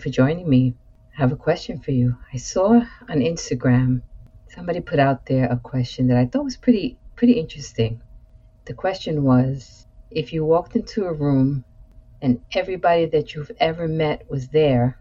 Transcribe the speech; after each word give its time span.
for 0.00 0.08
joining 0.08 0.48
me. 0.48 0.74
I 1.16 1.20
have 1.20 1.32
a 1.32 1.36
question 1.36 1.78
for 1.78 1.90
you. 1.90 2.16
I 2.32 2.38
saw 2.38 2.72
on 3.08 3.20
Instagram 3.20 4.02
somebody 4.48 4.80
put 4.80 4.98
out 4.98 5.26
there 5.26 5.44
a 5.46 5.58
question 5.58 6.08
that 6.08 6.16
I 6.16 6.26
thought 6.26 6.44
was 6.44 6.56
pretty 6.56 6.98
pretty 7.16 7.34
interesting. 7.34 8.00
The 8.64 8.74
question 8.74 9.22
was 9.22 9.86
if 10.10 10.32
you 10.32 10.44
walked 10.44 10.74
into 10.74 11.04
a 11.04 11.12
room 11.12 11.64
and 12.22 12.40
everybody 12.52 13.06
that 13.06 13.34
you've 13.34 13.52
ever 13.60 13.86
met 13.86 14.28
was 14.30 14.48
there, 14.48 14.98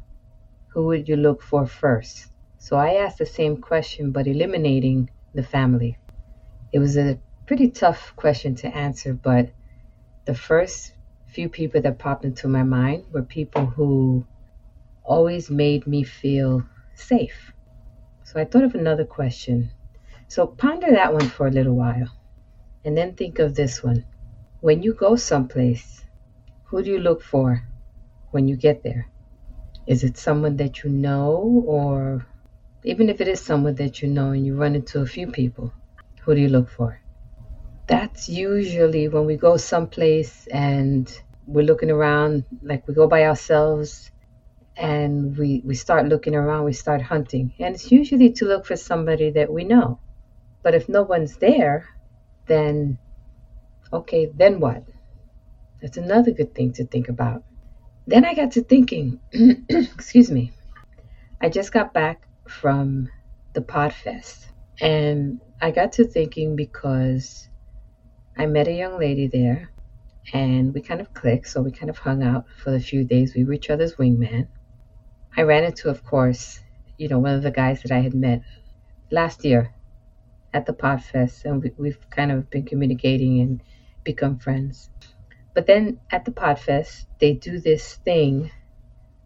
who 0.67 0.87
would 0.87 1.07
you 1.07 1.15
look 1.15 1.41
for 1.41 1.65
first? 1.65 2.27
So 2.57 2.75
I 2.75 2.95
asked 2.95 3.19
the 3.19 3.25
same 3.25 3.61
question 3.61 4.11
but 4.11 4.27
eliminating 4.27 5.09
the 5.33 5.43
family. 5.43 5.97
It 6.73 6.79
was 6.79 6.97
a 6.97 7.17
pretty 7.47 7.69
tough 7.69 8.13
question 8.15 8.55
to 8.55 8.67
answer, 8.75 9.13
but 9.13 9.49
the 10.25 10.35
first 10.35 10.93
few 11.27 11.47
people 11.47 11.81
that 11.81 11.99
popped 11.99 12.25
into 12.25 12.47
my 12.47 12.63
mind 12.63 13.05
were 13.11 13.23
people 13.23 13.65
who 13.65 14.25
always 15.09 15.49
made 15.49 15.87
me 15.87 16.03
feel 16.03 16.63
safe. 16.93 17.51
So 18.23 18.39
I 18.39 18.45
thought 18.45 18.63
of 18.63 18.75
another 18.75 19.05
question. 19.05 19.71
So 20.27 20.45
ponder 20.45 20.91
that 20.91 21.11
one 21.11 21.27
for 21.27 21.47
a 21.47 21.51
little 21.51 21.75
while 21.75 22.15
and 22.85 22.95
then 22.95 23.15
think 23.15 23.39
of 23.39 23.55
this 23.55 23.83
one. 23.83 24.05
When 24.61 24.83
you 24.83 24.93
go 24.93 25.15
someplace, 25.15 26.05
who 26.65 26.83
do 26.83 26.91
you 26.91 26.99
look 26.99 27.23
for 27.23 27.63
when 28.29 28.47
you 28.47 28.55
get 28.55 28.83
there? 28.83 29.09
Is 29.87 30.03
it 30.03 30.17
someone 30.17 30.57
that 30.57 30.83
you 30.83 30.91
know, 30.91 31.63
or 31.65 32.27
even 32.83 33.09
if 33.09 33.19
it 33.19 33.27
is 33.27 33.41
someone 33.41 33.75
that 33.75 34.03
you 34.03 34.07
know 34.07 34.29
and 34.29 34.45
you 34.45 34.55
run 34.55 34.75
into 34.75 35.01
a 35.01 35.07
few 35.07 35.25
people, 35.25 35.73
who 36.21 36.35
do 36.35 36.41
you 36.41 36.49
look 36.49 36.69
for? 36.69 37.01
That's 37.87 38.29
usually 38.29 39.07
when 39.07 39.25
we 39.25 39.35
go 39.35 39.57
someplace 39.57 40.45
and 40.47 41.11
we're 41.47 41.65
looking 41.65 41.89
around, 41.89 42.43
like 42.61 42.87
we 42.87 42.93
go 42.93 43.07
by 43.07 43.25
ourselves 43.25 44.11
and 44.79 45.37
we, 45.37 45.61
we 45.65 45.75
start 45.75 46.07
looking 46.07 46.35
around, 46.35 46.63
we 46.63 46.71
start 46.71 47.01
hunting. 47.01 47.53
And 47.59 47.75
it's 47.75 47.91
usually 47.91 48.31
to 48.31 48.45
look 48.45 48.65
for 48.65 48.77
somebody 48.77 49.29
that 49.31 49.51
we 49.51 49.65
know. 49.65 49.99
But 50.63 50.73
if 50.73 50.87
no 50.87 51.03
one's 51.03 51.35
there, 51.35 51.89
then 52.47 52.97
okay, 53.91 54.31
then 54.33 54.61
what? 54.61 54.83
That's 55.81 55.97
another 55.97 56.31
good 56.31 56.55
thing 56.55 56.71
to 56.73 56.85
think 56.85 57.09
about. 57.09 57.43
Then 58.07 58.23
I 58.23 58.33
got 58.33 58.51
to 58.53 58.63
thinking, 58.63 59.19
excuse 59.69 60.31
me, 60.31 60.53
I 61.41 61.49
just 61.49 61.73
got 61.73 61.93
back 61.93 62.25
from 62.47 63.09
the 63.53 63.61
Podfest 63.61 64.45
and 64.79 65.41
I 65.61 65.71
got 65.71 65.91
to 65.93 66.05
thinking 66.05 66.55
because 66.55 67.49
I 68.37 68.45
met 68.45 68.69
a 68.69 68.73
young 68.73 68.97
lady 68.97 69.27
there 69.27 69.71
and 70.31 70.73
we 70.73 70.81
kind 70.81 71.01
of 71.01 71.13
clicked, 71.13 71.47
so 71.47 71.61
we 71.61 71.71
kind 71.71 71.89
of 71.89 71.97
hung 71.97 72.23
out 72.23 72.45
for 72.63 72.73
a 72.73 72.79
few 72.79 73.03
days. 73.03 73.35
We 73.35 73.43
were 73.43 73.53
each 73.53 73.69
other's 73.69 73.95
wingman. 73.95 74.47
I 75.35 75.43
ran 75.43 75.63
into, 75.63 75.89
of 75.89 76.03
course, 76.03 76.59
you 76.97 77.07
know, 77.07 77.19
one 77.19 77.35
of 77.35 77.43
the 77.43 77.51
guys 77.51 77.81
that 77.83 77.91
I 77.91 77.99
had 77.99 78.13
met 78.13 78.41
last 79.11 79.45
year 79.45 79.73
at 80.53 80.65
the 80.65 80.73
Podfest, 80.73 81.45
and 81.45 81.63
we, 81.63 81.71
we've 81.77 82.09
kind 82.09 82.31
of 82.31 82.49
been 82.49 82.65
communicating 82.65 83.39
and 83.39 83.61
become 84.03 84.39
friends. 84.39 84.89
But 85.53 85.67
then 85.67 85.99
at 86.11 86.25
the 86.25 86.31
Podfest, 86.31 87.05
they 87.19 87.33
do 87.33 87.59
this 87.59 87.95
thing 87.95 88.51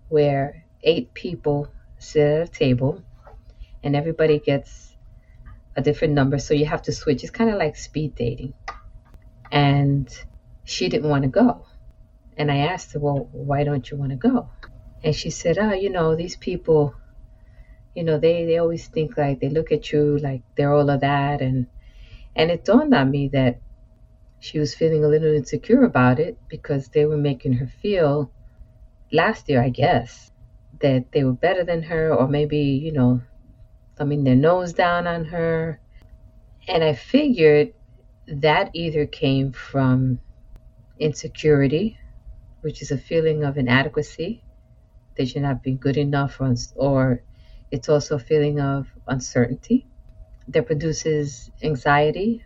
where 0.09 0.65
eight 0.83 1.13
people 1.13 1.69
sit 1.97 2.21
at 2.21 2.47
a 2.47 2.51
table 2.51 3.01
and 3.83 3.95
everybody 3.95 4.39
gets 4.39 4.95
a 5.75 5.81
different 5.81 6.13
number. 6.13 6.39
So 6.39 6.53
you 6.53 6.65
have 6.65 6.83
to 6.83 6.91
switch. 6.91 7.23
It's 7.23 7.31
kind 7.31 7.49
of 7.49 7.57
like 7.57 7.75
speed 7.75 8.15
dating. 8.15 8.53
And 9.51 10.09
she 10.63 10.89
didn't 10.89 11.09
want 11.09 11.23
to 11.23 11.29
go. 11.29 11.65
And 12.37 12.51
I 12.51 12.57
asked 12.57 12.93
her, 12.93 12.99
Well, 12.99 13.29
why 13.31 13.63
don't 13.63 13.89
you 13.89 13.97
want 13.97 14.11
to 14.11 14.15
go? 14.17 14.49
And 15.03 15.15
she 15.15 15.29
said, 15.29 15.57
Oh, 15.57 15.73
you 15.73 15.89
know, 15.89 16.15
these 16.15 16.37
people 16.37 16.95
you 17.95 18.03
know 18.03 18.19
they 18.19 18.45
they 18.45 18.57
always 18.57 18.87
think 18.87 19.17
like 19.17 19.39
they 19.39 19.49
look 19.49 19.71
at 19.71 19.91
you 19.91 20.17
like 20.19 20.41
they're 20.55 20.73
all 20.73 20.89
of 20.89 21.01
that. 21.01 21.41
And 21.41 21.67
and 22.35 22.51
it 22.51 22.65
dawned 22.65 22.93
on 22.93 23.11
me 23.11 23.29
that 23.29 23.59
she 24.39 24.59
was 24.59 24.75
feeling 24.75 25.03
a 25.03 25.07
little 25.07 25.33
insecure 25.33 25.83
about 25.83 26.19
it 26.19 26.37
because 26.49 26.89
they 26.89 27.05
were 27.05 27.17
making 27.17 27.53
her 27.53 27.67
feel 27.67 28.31
last 29.11 29.47
year 29.49 29.61
i 29.61 29.69
guess 29.69 30.31
that 30.81 31.11
they 31.13 31.23
were 31.23 31.33
better 31.33 31.63
than 31.63 31.83
her 31.83 32.13
or 32.13 32.27
maybe 32.27 32.57
you 32.57 32.91
know 32.91 33.21
thumbing 33.97 34.23
their 34.23 34.35
nose 34.35 34.73
down 34.73 35.07
on 35.07 35.25
her. 35.25 35.79
And 36.67 36.83
i 36.83 36.93
figured 36.93 37.73
that 38.27 38.71
either 38.73 39.05
came 39.05 39.53
from 39.53 40.19
insecurity 40.99 41.97
which 42.61 42.81
is 42.81 42.91
a 42.91 42.97
feeling 42.97 43.43
of 43.43 43.57
inadequacy 43.57 44.43
that 45.15 45.33
you're 45.33 45.43
not 45.43 45.63
being 45.63 45.77
good 45.77 45.97
enough 45.97 46.39
or, 46.39 46.55
or 46.75 47.21
it's 47.71 47.89
also 47.89 48.15
a 48.15 48.19
feeling 48.19 48.59
of 48.59 48.87
uncertainty 49.07 49.87
that 50.47 50.65
produces 50.65 51.49
anxiety 51.61 52.45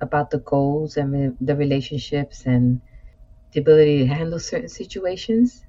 about 0.00 0.30
the 0.30 0.38
goals 0.38 0.96
and 0.96 1.36
the 1.40 1.56
relationships 1.56 2.44
and 2.46 2.80
the 3.52 3.60
ability 3.60 3.98
to 3.98 4.06
handle 4.06 4.38
certain 4.38 4.68
situations. 4.68 5.64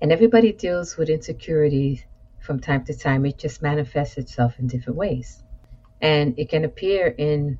And 0.00 0.12
everybody 0.12 0.52
deals 0.52 0.96
with 0.96 1.08
insecurity 1.08 2.04
from 2.40 2.60
time 2.60 2.84
to 2.84 2.96
time. 2.96 3.24
It 3.24 3.38
just 3.38 3.62
manifests 3.62 4.18
itself 4.18 4.58
in 4.58 4.66
different 4.66 4.98
ways. 4.98 5.42
And 6.02 6.38
it 6.38 6.50
can 6.50 6.64
appear 6.64 7.06
in 7.06 7.58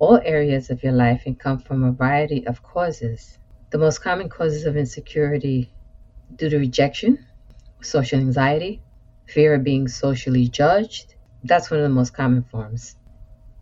all 0.00 0.20
areas 0.24 0.70
of 0.70 0.82
your 0.82 0.92
life 0.92 1.22
and 1.26 1.38
come 1.38 1.58
from 1.58 1.84
a 1.84 1.92
variety 1.92 2.46
of 2.46 2.62
causes. 2.62 3.38
The 3.70 3.78
most 3.78 4.02
common 4.02 4.28
causes 4.28 4.64
of 4.64 4.76
insecurity 4.76 5.72
due 6.34 6.48
to 6.48 6.58
rejection, 6.58 7.24
social 7.80 8.18
anxiety, 8.18 8.82
fear 9.26 9.54
of 9.54 9.64
being 9.64 9.88
socially 9.88 10.48
judged. 10.48 11.14
That's 11.44 11.70
one 11.70 11.80
of 11.80 11.84
the 11.84 11.94
most 11.94 12.14
common 12.14 12.42
forms. 12.42 12.96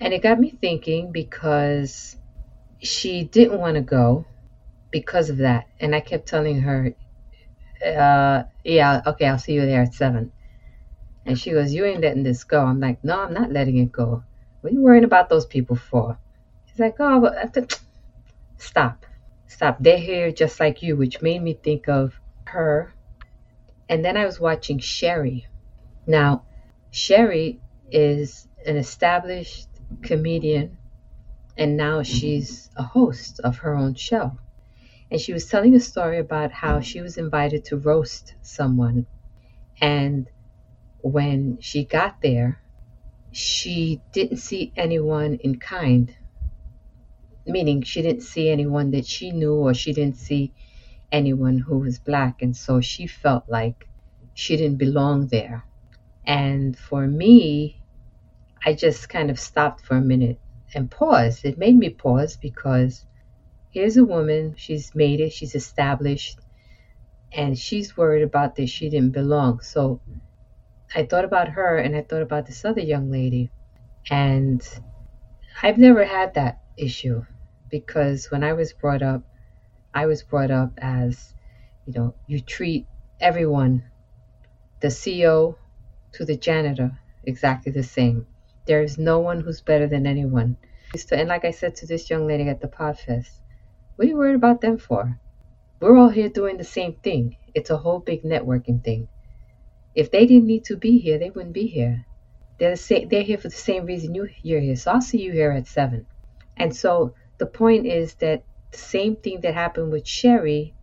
And 0.00 0.12
it 0.12 0.22
got 0.22 0.38
me 0.38 0.50
thinking 0.60 1.12
because 1.12 2.16
she 2.82 3.24
didn't 3.24 3.58
want 3.58 3.76
to 3.76 3.82
go 3.82 4.26
because 4.90 5.30
of 5.30 5.38
that. 5.38 5.66
And 5.80 5.94
I 5.94 6.00
kept 6.00 6.28
telling 6.28 6.60
her, 6.60 6.94
uh, 7.84 8.44
yeah, 8.64 9.02
okay, 9.06 9.26
I'll 9.26 9.38
see 9.38 9.54
you 9.54 9.66
there 9.66 9.82
at 9.82 9.94
seven. 9.94 10.32
And 11.26 11.38
she 11.38 11.50
goes, 11.50 11.74
You 11.74 11.84
ain't 11.84 12.02
letting 12.02 12.22
this 12.22 12.44
go. 12.44 12.64
I'm 12.64 12.80
like, 12.80 13.02
No, 13.02 13.20
I'm 13.20 13.34
not 13.34 13.52
letting 13.52 13.78
it 13.78 13.92
go. 13.92 14.22
What 14.60 14.72
are 14.72 14.74
you 14.74 14.82
worrying 14.82 15.04
about 15.04 15.28
those 15.28 15.46
people 15.46 15.76
for? 15.76 16.18
She's 16.66 16.78
like, 16.78 16.96
Oh, 17.00 17.20
but 17.20 17.68
stop. 18.58 19.04
Stop. 19.48 19.78
They're 19.80 19.98
here 19.98 20.30
just 20.32 20.60
like 20.60 20.82
you, 20.82 20.96
which 20.96 21.22
made 21.22 21.42
me 21.42 21.54
think 21.54 21.88
of 21.88 22.18
her. 22.46 22.94
And 23.88 24.04
then 24.04 24.16
I 24.16 24.24
was 24.24 24.40
watching 24.40 24.78
Sherri 24.78 25.46
now, 26.06 26.44
Sherri 26.90 27.60
is 27.90 28.46
an 28.64 28.76
established 28.76 29.68
comedian, 30.02 30.78
and 31.56 31.76
now 31.76 32.00
mm-hmm. 32.00 32.02
she's 32.02 32.70
a 32.76 32.82
host 32.82 33.40
of 33.40 33.58
her 33.58 33.74
own 33.74 33.94
show. 33.94 34.38
And 35.10 35.20
she 35.20 35.32
was 35.32 35.46
telling 35.46 35.74
a 35.74 35.80
story 35.80 36.18
about 36.18 36.52
how 36.52 36.80
she 36.80 37.00
was 37.00 37.16
invited 37.18 37.64
to 37.66 37.76
roast 37.76 38.34
someone. 38.42 39.06
And 39.80 40.28
when 41.00 41.58
she 41.60 41.84
got 41.84 42.20
there, 42.22 42.60
she 43.32 44.00
didn't 44.12 44.38
see 44.38 44.72
anyone 44.76 45.34
in 45.34 45.58
kind, 45.58 46.14
meaning 47.44 47.82
she 47.82 48.02
didn't 48.02 48.22
see 48.22 48.48
anyone 48.48 48.92
that 48.92 49.06
she 49.06 49.30
knew 49.30 49.54
or 49.54 49.74
she 49.74 49.92
didn't 49.92 50.16
see 50.16 50.52
anyone 51.12 51.58
who 51.58 51.78
was 51.78 51.98
black. 51.98 52.42
And 52.42 52.56
so 52.56 52.80
she 52.80 53.06
felt 53.06 53.44
like 53.48 53.88
she 54.34 54.56
didn't 54.56 54.78
belong 54.78 55.28
there. 55.28 55.64
And 56.24 56.76
for 56.76 57.06
me, 57.06 57.80
I 58.64 58.74
just 58.74 59.08
kind 59.08 59.30
of 59.30 59.38
stopped 59.38 59.80
for 59.82 59.96
a 59.96 60.00
minute 60.00 60.40
and 60.74 60.90
paused. 60.90 61.44
It 61.44 61.58
made 61.58 61.76
me 61.76 61.90
pause 61.90 62.36
because 62.36 63.06
here's 63.70 63.96
a 63.96 64.04
woman, 64.04 64.54
she's 64.56 64.94
made 64.94 65.20
it, 65.20 65.32
she's 65.32 65.54
established, 65.54 66.38
and 67.32 67.58
she's 67.58 67.96
worried 67.96 68.22
about 68.22 68.56
that 68.56 68.68
she 68.68 68.88
didn't 68.88 69.12
belong. 69.12 69.60
So 69.60 70.00
I 70.94 71.04
thought 71.04 71.24
about 71.24 71.48
her 71.48 71.78
and 71.78 71.94
I 71.94 72.02
thought 72.02 72.22
about 72.22 72.46
this 72.46 72.64
other 72.64 72.80
young 72.80 73.10
lady. 73.10 73.50
And 74.10 74.66
I've 75.62 75.78
never 75.78 76.04
had 76.04 76.34
that 76.34 76.60
issue 76.76 77.24
because 77.70 78.30
when 78.30 78.44
I 78.44 78.52
was 78.52 78.72
brought 78.72 79.02
up, 79.02 79.22
I 79.96 80.04
was 80.04 80.22
brought 80.22 80.50
up 80.50 80.72
as, 80.76 81.32
you 81.86 81.94
know, 81.94 82.14
you 82.26 82.38
treat 82.40 82.86
everyone, 83.18 83.82
the 84.80 84.88
CEO, 84.88 85.56
to 86.12 86.26
the 86.26 86.36
janitor 86.36 86.98
exactly 87.24 87.72
the 87.72 87.82
same. 87.82 88.26
There 88.66 88.82
is 88.82 88.98
no 88.98 89.20
one 89.20 89.40
who's 89.40 89.62
better 89.62 89.86
than 89.86 90.06
anyone. 90.06 90.58
And 91.10 91.28
like 91.30 91.46
I 91.46 91.50
said 91.50 91.76
to 91.76 91.86
this 91.86 92.10
young 92.10 92.26
lady 92.26 92.46
at 92.46 92.60
the 92.60 92.68
Podfest, 92.68 93.40
what 93.94 94.04
are 94.04 94.08
you 94.10 94.18
worried 94.18 94.34
about 94.34 94.60
them 94.60 94.76
for? 94.76 95.18
We're 95.80 95.96
all 95.96 96.10
here 96.10 96.28
doing 96.28 96.58
the 96.58 96.64
same 96.64 96.96
thing. 96.96 97.38
It's 97.54 97.70
a 97.70 97.78
whole 97.78 98.00
big 98.00 98.22
networking 98.22 98.84
thing. 98.84 99.08
If 99.94 100.10
they 100.10 100.26
didn't 100.26 100.46
need 100.46 100.66
to 100.66 100.76
be 100.76 100.98
here, 100.98 101.18
they 101.18 101.30
wouldn't 101.30 101.54
be 101.54 101.68
here. 101.68 102.04
They're, 102.58 102.72
the 102.72 102.76
same, 102.76 103.08
they're 103.08 103.22
here 103.22 103.38
for 103.38 103.48
the 103.48 103.64
same 103.70 103.86
reason 103.86 104.14
you, 104.14 104.28
you're 104.42 104.60
here. 104.60 104.76
So 104.76 104.90
I'll 104.90 105.00
see 105.00 105.22
you 105.22 105.32
here 105.32 105.52
at 105.52 105.66
7. 105.66 106.04
And 106.54 106.76
so 106.76 107.14
the 107.38 107.46
point 107.46 107.86
is 107.86 108.12
that 108.16 108.42
the 108.72 108.78
same 108.78 109.16
thing 109.16 109.40
that 109.42 109.54
happened 109.54 109.92
with 109.92 110.06
Sherri, 110.08 110.76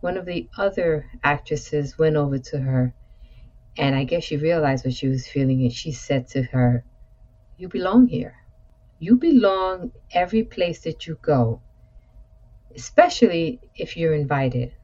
one 0.00 0.16
of 0.18 0.26
the 0.26 0.48
other 0.58 1.06
actresses 1.24 1.98
went 1.98 2.16
over 2.16 2.38
to 2.38 2.58
her 2.60 2.90
And 3.76 3.96
I 3.96 4.04
guess 4.04 4.24
she 4.24 4.38
realized 4.38 4.86
what 4.86 4.94
she 4.94 5.08
was 5.08 5.28
feeling 5.28 5.62
and 5.62 5.72
she 5.74 5.92
said 5.92 6.28
to 6.30 6.44
her, 6.44 6.86
You 7.56 7.68
belong 7.68 8.08
here. 8.08 8.36
You 8.98 9.18
belong 9.18 9.92
every 10.12 10.44
place 10.44 10.82
that 10.82 11.06
you 11.06 11.18
go, 11.22 11.62
especially 12.76 13.60
if 13.76 13.96
you're 13.96 14.14
invited. 14.14 14.74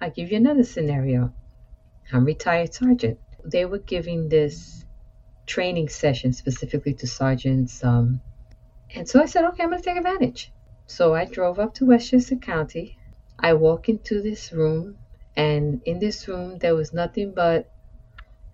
I'll 0.00 0.10
give 0.10 0.32
you 0.32 0.38
another 0.38 0.64
scenario. 0.64 1.34
I'm 2.12 2.24
retired 2.26 2.74
sergeant. 2.74 3.20
They 3.44 3.66
were 3.66 3.80
giving 3.80 4.28
this 4.28 4.84
training 5.46 5.90
session 5.90 6.34
specifically 6.34 6.94
to 6.96 7.08
sergeants. 7.08 7.84
Um, 7.84 8.22
and 8.94 9.08
so 9.08 9.22
I 9.22 9.26
said, 9.26 9.46
okay, 9.46 9.64
I'm 9.64 9.70
going 9.70 9.82
to 9.82 9.88
take 9.90 9.98
advantage. 9.98 10.53
So 10.86 11.14
I 11.14 11.24
drove 11.24 11.58
up 11.58 11.74
to 11.74 11.86
Westchester 11.86 12.36
County. 12.36 12.98
I 13.38 13.54
walk 13.54 13.88
into 13.88 14.20
this 14.20 14.52
room, 14.52 14.98
and 15.36 15.82
in 15.86 15.98
this 15.98 16.28
room, 16.28 16.58
there 16.58 16.74
was 16.74 16.92
nothing 16.92 17.32
but 17.34 17.70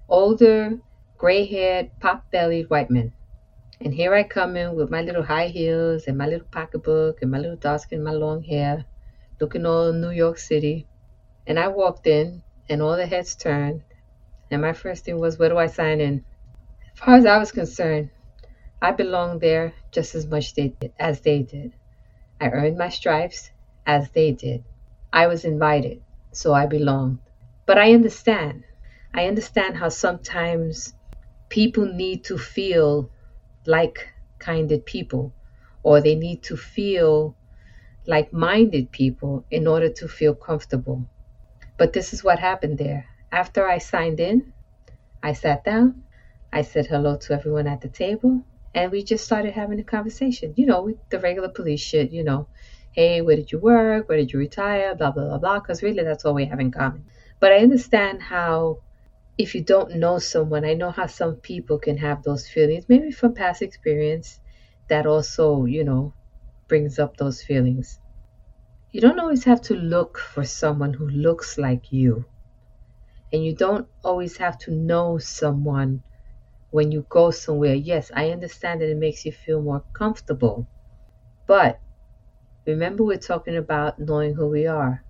older, 0.09 0.79
gray 1.19 1.45
haired, 1.45 1.91
pot 1.99 2.25
bellied 2.31 2.71
white 2.71 2.91
men. 2.91 3.13
And 3.81 3.93
here 3.93 4.15
I 4.15 4.23
come 4.23 4.57
in 4.57 4.77
with 4.77 4.91
my 4.91 5.03
little 5.03 5.23
high 5.23 5.49
heels 5.49 6.05
and 6.07 6.17
my 6.17 6.27
little 6.27 6.47
pocketbook 6.51 7.23
and 7.23 7.31
my 7.31 7.39
little 7.39 7.57
dark 7.57 7.83
skin, 7.83 8.03
my 8.03 8.13
long 8.13 8.43
hair, 8.43 8.85
looking 9.41 9.67
all 9.67 9.93
New 9.93 10.11
York 10.11 10.39
City. 10.39 10.87
And 11.47 11.59
I 11.59 11.69
walked 11.69 12.07
in, 12.07 12.43
and 12.69 12.81
all 12.81 12.97
the 12.97 13.07
heads 13.07 13.35
turned. 13.35 13.83
And 14.51 14.63
my 14.63 14.73
first 14.73 15.05
thing 15.05 15.19
was, 15.19 15.39
where 15.39 15.49
do 15.49 15.59
I 15.59 15.67
sign 15.67 16.01
in? 16.01 16.25
As 16.93 16.99
far 17.01 17.17
as 17.17 17.27
I 17.27 17.39
was 17.39 17.51
concerned, 17.51 18.11
I 18.81 18.93
belonged 18.93 19.41
there 19.41 19.75
just 19.91 20.15
as 20.15 20.27
much 20.27 20.55
they 20.55 20.69
did, 20.69 20.93
as 20.99 21.21
they 21.23 21.43
did. 21.43 21.73
I 22.41 22.49
earned 22.49 22.79
my 22.79 22.89
stripes 22.89 23.51
as 23.87 24.11
they 24.11 24.33
did. 24.33 24.65
I 25.13 25.27
was 25.27 25.45
invited, 25.45 26.01
so 26.33 26.55
I 26.55 26.67
belonged. 26.67 27.19
But 27.67 27.77
I 27.79 27.93
understand. 27.93 28.65
I 29.13 29.27
understand 29.27 29.77
how 29.77 29.91
sometimes 29.91 30.95
people 31.49 31.85
need 31.85 32.25
to 32.25 32.39
feel 32.39 33.11
like 33.67 34.09
kinded 34.39 34.87
people, 34.87 35.35
or 35.83 36.01
they 36.01 36.15
need 36.15 36.43
to 36.45 36.57
feel 36.57 37.37
like 38.07 38.33
minded 38.33 38.91
people 38.91 39.45
in 39.51 39.67
order 39.67 39.91
to 39.91 40.09
feel 40.09 40.35
comfortable. 40.35 41.05
But 41.77 41.93
this 41.93 42.13
is 42.13 42.25
what 42.25 42.39
happened 42.39 42.79
there. 42.79 43.07
After 43.31 43.69
I 43.69 43.79
signed 43.79 44.19
in, 44.19 44.53
I 45.23 45.35
sat 45.35 45.65
down, 45.65 46.05
I 46.53 46.63
said 46.63 46.87
hello 46.87 47.17
to 47.17 47.35
everyone 47.35 47.67
at 47.67 47.83
the 47.83 47.89
table, 47.89 48.45
and 48.75 48.91
we 48.93 49.03
just 49.03 49.25
started 49.25 49.53
having 49.53 49.81
a 49.81 49.85
conversation. 49.85 50.55
You 50.57 50.67
know, 50.67 50.83
with 50.83 50.97
the 51.11 51.19
regular 51.19 51.49
police 51.49 51.81
shit, 51.81 52.13
you 52.13 52.25
know. 52.25 52.49
Hey, 52.93 53.21
where 53.21 53.37
did 53.37 53.53
you 53.53 53.61
work? 53.61 54.09
Where 54.09 54.19
did 54.19 54.33
you 54.33 54.39
retire? 54.39 54.95
Blah, 54.97 55.13
blah, 55.13 55.25
blah, 55.25 55.39
blah. 55.39 55.61
Because 55.61 55.83
really, 55.83 56.03
that's 56.03 56.25
all 56.25 56.35
we 56.35 56.47
have 56.47 56.59
in 56.61 56.73
common. 56.73 57.05
But 57.39 57.53
I 57.53 57.59
understand 57.59 58.21
how, 58.21 58.79
if 59.39 59.55
you 59.55 59.63
don't 59.63 59.97
know 59.97 60.19
someone, 60.19 60.65
I 60.65 60.75
know 60.75 60.91
how 60.91 61.07
some 61.07 61.37
people 61.37 61.79
can 61.79 61.97
have 61.99 62.23
those 62.23 62.49
feelings, 62.49 62.85
maybe 62.89 63.13
from 63.13 63.35
past 63.35 63.63
experience, 63.63 64.41
that 64.89 65.07
also, 65.07 65.67
you 65.67 65.85
know, 65.85 66.13
brings 66.67 66.99
up 66.99 67.17
those 67.17 67.43
feelings. 67.43 68.01
You 68.91 69.01
don't 69.01 69.21
always 69.21 69.45
have 69.45 69.61
to 69.63 69.75
look 69.75 70.19
for 70.19 70.45
someone 70.45 70.93
who 70.93 71.09
looks 71.09 71.59
like 71.59 71.93
you. 71.93 72.25
And 73.33 73.45
you 73.45 73.55
don't 73.55 73.87
always 74.03 74.37
have 74.39 74.59
to 74.59 74.73
know 74.73 75.19
someone 75.19 76.03
when 76.71 76.93
you 76.93 77.07
go 77.09 77.31
somewhere. 77.31 77.75
Yes, 77.75 78.11
I 78.15 78.31
understand 78.31 78.81
that 78.81 78.91
it 78.91 78.97
makes 78.97 79.25
you 79.25 79.33
feel 79.33 79.63
more 79.63 79.85
comfortable. 79.93 80.69
But 81.47 81.81
remember, 82.67 83.05
we're 83.05 83.19
talking 83.19 83.57
about 83.57 83.99
knowing 83.99 84.35
who 84.35 84.49
we 84.49 84.67
are. 84.67 85.05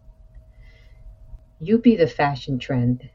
You 1.61 1.79
be 1.79 1.95
the 1.97 2.09
fashion 2.09 2.59
trend. 2.59 3.09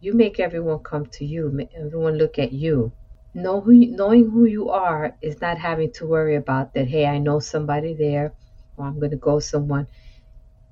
You 0.00 0.14
make 0.14 0.40
everyone 0.40 0.80
come 0.80 1.06
to 1.06 1.24
you, 1.24 1.50
make 1.50 1.74
everyone 1.74 2.16
look 2.18 2.38
at 2.38 2.52
you. 2.52 2.92
Know 3.34 3.60
who 3.60 3.74
knowing 3.86 4.30
who 4.30 4.44
you 4.46 4.70
are 4.70 5.16
is 5.20 5.40
not 5.40 5.58
having 5.58 5.92
to 5.94 6.06
worry 6.06 6.36
about 6.36 6.74
that, 6.74 6.88
hey, 6.88 7.06
I 7.06 7.18
know 7.18 7.38
somebody 7.40 7.94
there, 7.94 8.34
or 8.76 8.86
I'm 8.86 8.98
going 8.98 9.10
to 9.12 9.16
go 9.18 9.40
someone. 9.40 9.88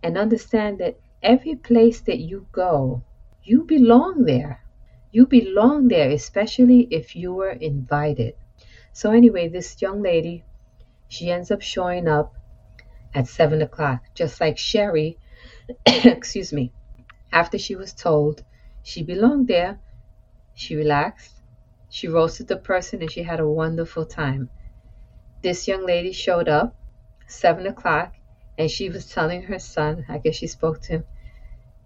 And 0.02 0.18
understand 0.18 0.78
that 0.80 1.00
every 1.22 1.56
place 1.56 2.00
that 2.02 2.18
you 2.18 2.48
go, 2.52 3.04
you 3.42 3.64
belong 3.64 4.24
there. 4.24 4.62
You 5.10 5.26
belong 5.26 5.88
there, 5.88 6.10
especially 6.10 6.80
if 6.90 7.16
you 7.16 7.32
were 7.32 7.50
invited. 7.50 8.34
So, 8.92 9.10
anyway, 9.10 9.48
this 9.48 9.80
young 9.80 10.02
lady, 10.02 10.44
she 11.08 11.30
ends 11.30 11.50
up 11.50 11.62
showing 11.62 12.06
up 12.06 12.34
at 13.14 13.26
seven 13.26 13.62
o'clock, 13.62 14.02
just 14.14 14.38
like 14.40 14.58
Sherri, 14.58 15.18
excuse 15.86 16.52
me, 16.52 16.72
after 17.32 17.56
she 17.56 17.74
was 17.74 17.94
told 17.94 18.44
she 18.82 19.02
belonged 19.02 19.48
there, 19.48 19.78
she 20.54 20.76
relaxed, 20.76 21.40
she 21.88 22.08
roasted 22.08 22.48
the 22.48 22.56
person, 22.56 23.00
and 23.00 23.10
she 23.10 23.22
had 23.22 23.40
a 23.40 23.48
wonderful 23.48 24.04
time. 24.04 24.50
This 25.42 25.66
young 25.68 25.86
lady 25.86 26.12
showed 26.12 26.48
up 26.48 26.76
seven 27.26 27.66
o'clock, 27.66 28.14
and 28.58 28.70
she 28.70 28.90
was 28.90 29.08
telling 29.08 29.42
her 29.44 29.58
son, 29.58 30.04
I 30.08 30.18
guess 30.18 30.36
she 30.36 30.48
spoke 30.48 30.82
to 30.82 30.92
him. 30.94 31.04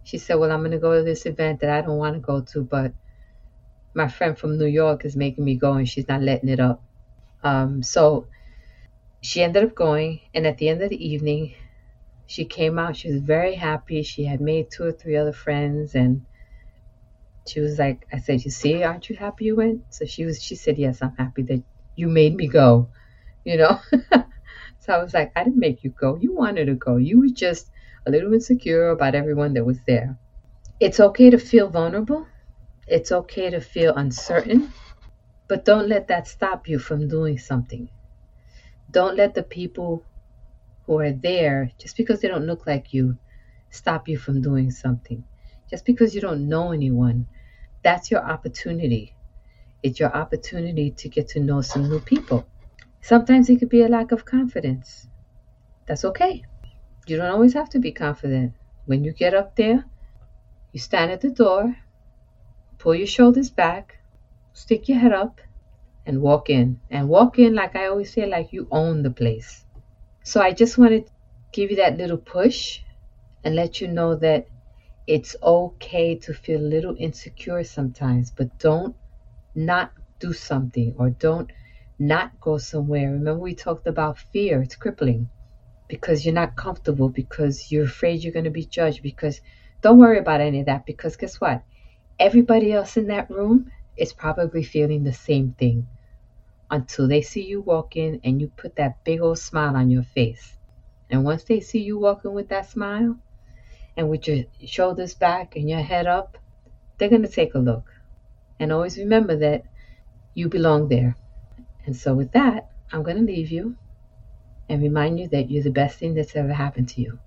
She 0.02 0.18
said, 0.18 0.36
Well, 0.36 0.50
I'm 0.50 0.60
going 0.60 0.72
to 0.72 0.78
go 0.78 0.96
to 0.96 1.04
this 1.04 1.26
event 1.26 1.60
that 1.60 1.70
I 1.70 1.82
don't 1.82 1.98
want 1.98 2.14
to 2.14 2.20
go 2.20 2.40
to, 2.40 2.62
but 2.62 2.92
my 3.94 4.08
friend 4.08 4.38
from 4.38 4.58
New 4.58 4.66
York 4.66 5.04
is 5.04 5.16
making 5.16 5.44
me 5.44 5.56
go 5.56 5.74
and 5.74 5.88
she's 5.88 6.08
not 6.08 6.22
letting 6.22 6.48
it 6.48 6.60
up. 6.60 6.82
Um, 7.42 7.82
so 7.82 8.26
she 9.22 9.42
ended 9.42 9.64
up 9.64 9.74
going, 9.74 10.20
and 10.34 10.46
at 10.46 10.58
the 10.58 10.68
end 10.68 10.82
of 10.82 10.90
the 10.90 11.06
evening, 11.08 11.54
she 12.26 12.44
came 12.44 12.78
out. 12.78 12.96
She 12.96 13.12
was 13.12 13.20
very 13.22 13.54
happy. 13.56 14.02
She 14.02 14.24
had 14.24 14.40
made 14.40 14.70
two 14.70 14.84
or 14.84 14.92
three 14.92 15.16
other 15.16 15.32
friends, 15.32 15.94
and 15.94 16.26
she 17.46 17.60
was 17.60 17.78
like, 17.78 18.06
"I 18.12 18.18
said, 18.18 18.44
you 18.44 18.50
see, 18.50 18.82
aren't 18.82 19.08
you 19.08 19.16
happy 19.16 19.44
you 19.46 19.56
went?" 19.56 19.82
So 19.90 20.04
she 20.06 20.24
was. 20.24 20.42
She 20.42 20.54
said, 20.56 20.78
"Yes, 20.78 21.02
I'm 21.02 21.14
happy 21.16 21.42
that 21.42 21.62
you 21.96 22.08
made 22.08 22.34
me 22.34 22.46
go." 22.48 22.88
You 23.44 23.56
know. 23.56 23.80
so 24.80 24.92
I 24.92 25.02
was 25.02 25.14
like, 25.14 25.32
"I 25.36 25.44
didn't 25.44 25.58
make 25.58 25.82
you 25.84 25.90
go. 25.90 26.16
You 26.20 26.34
wanted 26.34 26.66
to 26.66 26.74
go. 26.74 26.96
You 26.96 27.20
were 27.20 27.28
just 27.34 27.70
a 28.06 28.10
little 28.10 28.32
insecure 28.34 28.90
about 28.90 29.16
everyone 29.16 29.54
that 29.54 29.66
was 29.66 29.80
there." 29.86 30.16
It's 30.80 31.00
okay 31.00 31.30
to 31.30 31.38
feel 31.38 31.68
vulnerable. 31.70 32.26
It's 32.86 33.12
okay 33.12 33.50
to 33.50 33.60
feel 33.60 33.94
uncertain, 33.94 34.72
but 35.48 35.64
don't 35.64 35.88
let 35.88 36.08
that 36.08 36.26
stop 36.26 36.68
you 36.68 36.78
from 36.78 37.08
doing 37.08 37.38
something. 37.38 37.88
Don't 38.90 39.16
let 39.16 39.34
the 39.34 39.42
people 39.42 40.04
who 40.86 40.98
are 40.98 41.12
there, 41.12 41.70
just 41.78 41.96
because 41.96 42.20
they 42.20 42.28
don't 42.28 42.46
look 42.46 42.66
like 42.66 42.92
you, 42.92 43.16
stop 43.70 44.08
you 44.08 44.18
from 44.18 44.42
doing 44.42 44.70
something. 44.70 45.24
Just 45.70 45.84
because 45.84 46.14
you 46.14 46.20
don't 46.20 46.48
know 46.48 46.72
anyone, 46.72 47.26
that's 47.82 48.10
your 48.10 48.22
opportunity. 48.22 49.14
It's 49.82 49.98
your 49.98 50.14
opportunity 50.14 50.90
to 50.90 51.08
get 51.08 51.28
to 51.28 51.40
know 51.40 51.60
some 51.60 51.88
new 51.88 52.00
people. 52.00 52.46
Sometimes 53.00 53.48
it 53.48 53.58
could 53.58 53.68
be 53.68 53.82
a 53.82 53.88
lack 53.88 54.12
of 54.12 54.24
confidence. 54.24 55.06
That's 55.86 56.04
okay. 56.04 56.42
You 57.06 57.16
don't 57.16 57.30
always 57.30 57.54
have 57.54 57.70
to 57.70 57.78
be 57.78 57.92
confident. 57.92 58.54
When 58.86 59.04
you 59.04 59.12
get 59.12 59.34
up 59.34 59.56
there, 59.56 59.84
you 60.72 60.80
stand 60.80 61.10
at 61.10 61.20
the 61.20 61.30
door, 61.30 61.76
pull 62.82 62.96
your 62.96 63.06
shoulders 63.06 63.48
back, 63.48 63.96
stick 64.54 64.88
your 64.88 64.98
head 64.98 65.12
up, 65.12 65.40
and 66.04 66.20
walk 66.20 66.50
in. 66.50 66.80
And 66.90 67.08
walk 67.08 67.38
in, 67.38 67.54
like 67.54 67.76
I 67.76 67.86
always 67.86 68.12
say, 68.12 68.26
like 68.26 68.52
you 68.52 68.66
own 68.72 69.04
the 69.04 69.10
place. 69.10 69.64
So 70.24 70.40
I 70.40 70.52
just 70.52 70.78
wanted 70.78 71.06
to 71.06 71.12
give 71.52 71.70
you 71.70 71.76
that 71.76 71.96
little 71.96 72.18
push 72.18 72.80
and 73.44 73.54
let 73.54 73.80
you 73.80 73.86
know 73.86 74.16
that 74.16 74.46
it's 75.06 75.36
okay 75.42 76.16
to 76.16 76.34
feel 76.34 76.60
a 76.60 76.72
little 76.74 76.96
insecure 76.98 77.62
sometimes, 77.62 78.32
but 78.32 78.58
don't 78.58 78.96
not 79.54 79.92
do 80.18 80.32
something 80.32 80.94
or 80.98 81.10
don't 81.10 81.52
not 82.00 82.40
go 82.40 82.58
somewhere. 82.58 83.12
Remember, 83.12 83.38
we 83.38 83.54
talked 83.54 83.86
about 83.86 84.18
fear, 84.32 84.60
it's 84.60 84.74
crippling 84.74 85.28
because 85.86 86.24
you're 86.24 86.34
not 86.34 86.56
comfortable, 86.56 87.10
because 87.10 87.70
you're 87.70 87.84
afraid 87.84 88.24
you're 88.24 88.32
going 88.32 88.44
to 88.44 88.50
be 88.50 88.64
judged. 88.64 89.02
Because 89.02 89.40
don't 89.82 89.98
worry 89.98 90.18
about 90.18 90.40
any 90.40 90.60
of 90.60 90.66
that, 90.66 90.84
because 90.84 91.16
guess 91.16 91.40
what? 91.40 91.62
Everybody 92.18 92.72
else 92.72 92.96
in 92.96 93.08
that 93.08 93.30
room 93.30 93.72
is 93.96 94.12
probably 94.12 94.62
feeling 94.62 95.04
the 95.04 95.12
same 95.12 95.52
thing 95.58 95.86
until 96.70 97.08
they 97.08 97.22
see 97.22 97.44
you 97.44 97.60
walk 97.60 97.96
in 97.96 98.20
and 98.24 98.40
you 98.40 98.48
put 98.56 98.76
that 98.76 99.04
big 99.04 99.20
old 99.20 99.38
smile 99.38 99.76
on 99.76 99.90
your 99.90 100.02
face. 100.02 100.56
And 101.10 101.24
once 101.24 101.44
they 101.44 101.60
see 101.60 101.80
you 101.80 101.98
walking 101.98 102.32
with 102.32 102.48
that 102.48 102.70
smile 102.70 103.16
and 103.96 104.08
with 104.08 104.26
your 104.26 104.44
shoulders 104.64 105.14
back 105.14 105.56
and 105.56 105.68
your 105.68 105.80
head 105.80 106.06
up, 106.06 106.38
they're 106.98 107.10
going 107.10 107.22
to 107.22 107.28
take 107.28 107.54
a 107.54 107.58
look. 107.58 107.92
And 108.58 108.72
always 108.72 108.96
remember 108.96 109.36
that 109.36 109.64
you 110.34 110.48
belong 110.48 110.88
there. 110.88 111.16
And 111.84 111.96
so, 111.96 112.14
with 112.14 112.32
that, 112.32 112.70
I'm 112.92 113.02
going 113.02 113.16
to 113.18 113.22
leave 113.22 113.50
you 113.50 113.76
and 114.68 114.82
remind 114.82 115.18
you 115.20 115.28
that 115.28 115.50
you're 115.50 115.64
the 115.64 115.70
best 115.70 115.98
thing 115.98 116.14
that's 116.14 116.36
ever 116.36 116.52
happened 116.52 116.88
to 116.90 117.02
you. 117.02 117.18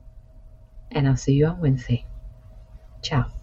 And 0.92 1.08
I'll 1.08 1.18
see 1.18 1.34
you 1.34 1.48
on 1.48 1.62
Wednesday. 1.62 2.06
Ciao. 3.02 3.35